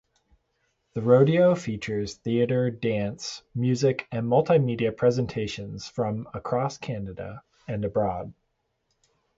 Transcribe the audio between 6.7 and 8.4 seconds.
Canada and abroad.